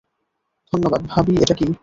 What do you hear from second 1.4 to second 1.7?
এটা কি?